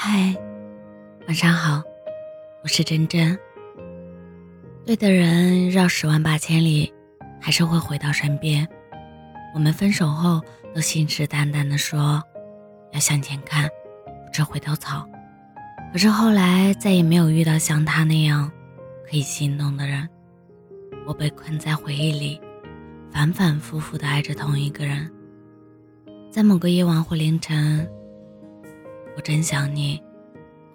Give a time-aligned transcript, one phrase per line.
[0.00, 0.32] 嗨，
[1.26, 1.82] 晚上好，
[2.62, 3.36] 我是真真。
[4.86, 6.94] 对的人绕十万八千里，
[7.40, 8.64] 还是会回到身边。
[9.52, 10.40] 我们分手后
[10.72, 12.22] 都信誓旦旦的说
[12.92, 13.68] 要向前看，
[14.24, 15.04] 不吃回头草。
[15.92, 18.48] 可是后来再也没有遇到像他那样
[19.10, 20.08] 可以心动的人。
[21.08, 22.40] 我被困在回忆里，
[23.10, 25.10] 反反复复的爱着同一个人。
[26.30, 27.84] 在某个夜晚或凌晨。
[29.18, 30.00] 我真想你，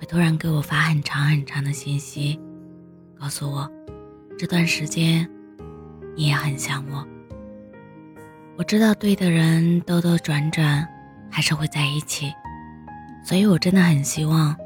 [0.00, 2.40] 会突然给我发很长很长的信息，
[3.16, 3.70] 告诉我
[4.36, 5.30] 这段时间
[6.16, 7.06] 你也很想我。
[8.56, 10.84] 我知道对的人兜兜转转
[11.30, 12.32] 还是会在一起，
[13.24, 14.56] 所以我真的很希望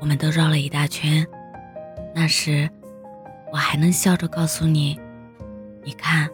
[0.00, 1.22] 我们都绕了一大圈，
[2.14, 2.66] 那时
[3.52, 4.98] 我还能笑着告诉你，
[5.84, 6.26] 你看，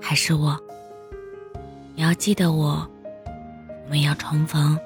[0.00, 0.58] 还是我。
[1.94, 2.90] 你要记得我，
[3.84, 4.78] 我们要重逢。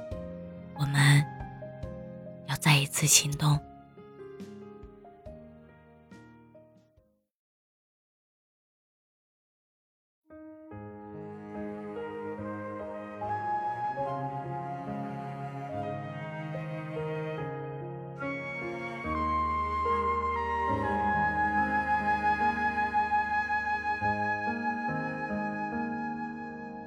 [0.79, 1.25] 我们
[2.49, 3.59] 要再一次行动。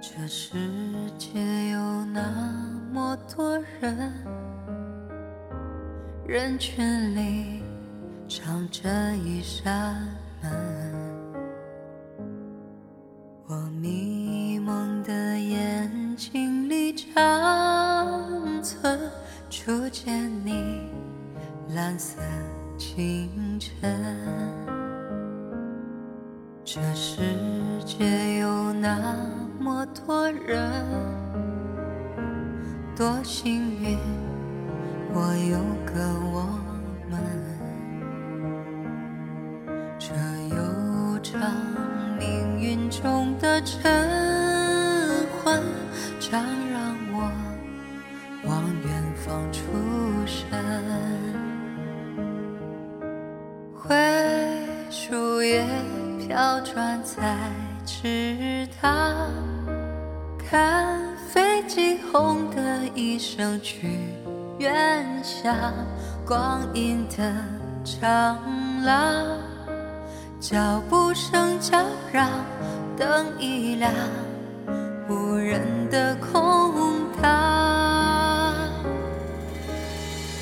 [0.01, 0.78] 这是
[6.29, 7.63] 人群里
[8.29, 8.87] 藏着
[9.25, 9.97] 一扇
[10.43, 10.51] 门。
[13.47, 18.99] 我迷蒙的眼睛里长存
[19.49, 20.81] 初见你
[21.73, 22.21] 蓝色
[22.77, 23.91] 清晨。
[26.63, 27.23] 这世
[27.83, 29.15] 界有那
[29.59, 30.71] 么多人。
[32.95, 33.97] 多幸运，
[35.11, 35.57] 我有
[35.99, 36.47] 个我
[37.09, 37.19] 们。
[39.99, 40.15] 这
[40.55, 41.41] 悠长
[42.17, 43.83] 命运中的晨
[45.43, 45.61] 昏，
[46.21, 46.41] 常
[46.71, 47.29] 让我
[48.45, 49.59] 望远方出
[50.25, 50.47] 神。
[53.75, 53.93] 灰
[54.89, 55.67] 树叶
[56.17, 57.35] 飘转在
[57.85, 59.29] 池塘，
[60.37, 60.97] 看。
[61.31, 63.99] 飞机轰的一声去
[64.59, 65.73] 远乡，
[66.25, 67.33] 光阴的
[67.85, 68.37] 长
[68.83, 69.25] 廊，
[70.41, 71.81] 脚步声叫
[72.11, 72.29] 嚷，
[72.97, 73.89] 灯一亮，
[75.07, 77.31] 无人的空荡。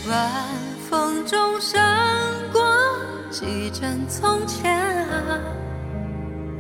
[0.10, 0.32] 晚
[0.90, 1.80] 风中闪
[2.52, 2.60] 过
[3.30, 5.40] 几帧从前啊，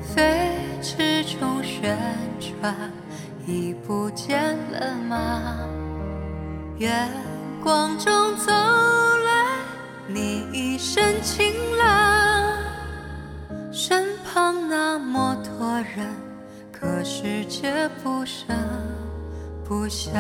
[0.04, 1.98] 飞驰中旋
[2.40, 2.76] 转。
[3.48, 5.58] 已不见了吗？
[6.78, 6.92] 月
[7.64, 9.58] 光中走来，
[10.08, 12.58] 你一身晴朗，
[13.72, 16.08] 身旁那么多人，
[16.72, 18.56] 可世界不声
[19.68, 20.14] 不响。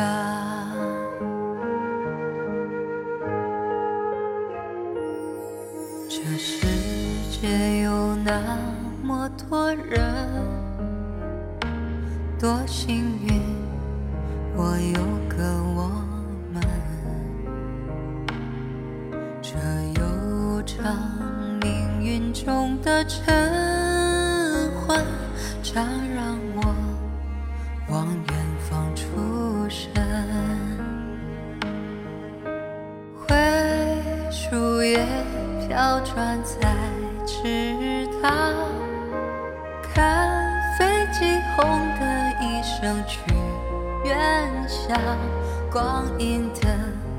[6.09, 6.65] 这世
[7.29, 8.57] 界有那
[9.03, 10.01] 么多人。
[12.39, 13.41] 多幸运，
[14.55, 15.43] 我有个
[15.75, 15.89] 我
[19.49, 19.53] 这
[20.01, 20.93] 悠长
[21.61, 23.33] 命运中的晨
[24.75, 25.01] 昏，
[25.63, 26.75] 常让我
[27.87, 28.35] 望远
[28.69, 29.05] 方出
[29.69, 29.89] 神。
[33.15, 33.37] 灰
[34.29, 35.07] 树叶
[35.65, 36.67] 飘转在
[37.25, 38.53] 池塘，
[39.81, 40.29] 看
[40.77, 41.65] 飞机轰
[41.97, 42.61] 的一。
[42.79, 43.21] 声去
[44.05, 44.99] 远乡，
[45.71, 46.67] 光阴的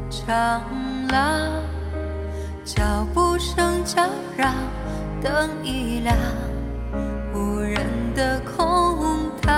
[0.08, 0.62] 长
[1.08, 1.50] 廊，
[2.68, 2.84] 脚
[3.14, 4.02] 步声叫
[4.36, 4.54] 嚷，
[5.22, 6.14] 灯一亮，
[7.32, 7.78] 无人
[8.14, 9.56] 的空荡。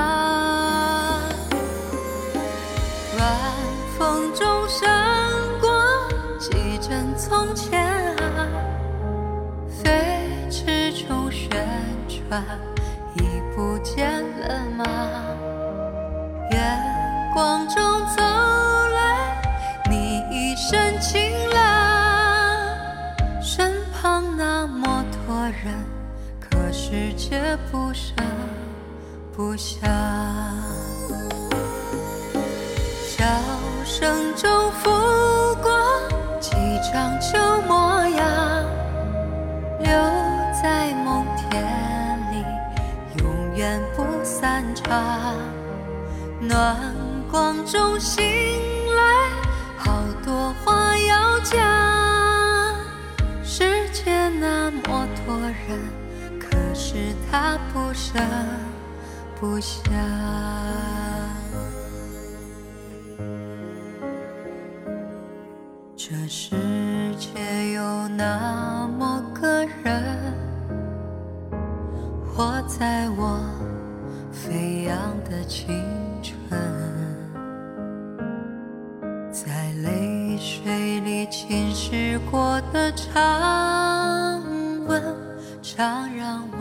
[3.19, 3.29] 晚
[3.99, 4.89] 风中闪
[5.61, 5.69] 过
[6.39, 7.85] 几帧从前
[8.39, 8.47] 啊，
[9.83, 11.67] 飞驰中旋
[12.29, 12.45] 转，
[13.17, 13.23] 已
[13.57, 14.85] 不见了吗？
[16.53, 16.61] 月
[17.35, 17.77] 光中
[18.17, 18.23] 走
[27.31, 28.13] 却不声
[29.33, 29.89] 不响。
[33.07, 33.25] 笑
[33.85, 34.91] 声中拂
[35.63, 35.71] 过
[36.41, 36.51] 几
[36.93, 37.39] 张旧
[37.69, 38.65] 模样，
[39.79, 39.89] 留
[40.61, 41.63] 在梦田
[42.33, 42.45] 里，
[43.19, 45.37] 永远不散场。
[46.41, 46.77] 暖
[47.31, 48.25] 光中醒
[57.31, 58.19] 他不舍
[59.39, 59.81] 不下。
[65.97, 66.57] 这世
[67.17, 70.35] 界有那么个人，
[72.27, 73.39] 活在我
[74.33, 75.81] 飞扬的青
[76.23, 76.37] 春，
[79.31, 84.43] 在泪水里浸湿过的长
[84.87, 85.01] 吻，
[85.63, 86.60] 常让我